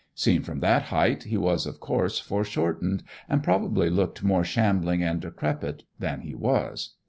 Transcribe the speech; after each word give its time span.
Seen 0.15 0.41
from 0.41 0.61
that 0.61 0.85
height 0.85 1.25
he 1.25 1.37
was 1.37 1.67
of 1.67 1.79
course 1.79 2.17
fore 2.17 2.43
shortened 2.43 3.03
and 3.29 3.43
probably 3.43 3.87
looked 3.91 4.23
more 4.23 4.43
shambling 4.43 5.03
and 5.03 5.19
decrepit 5.21 5.83
than 5.99 6.21
he 6.21 6.33
was. 6.33 6.95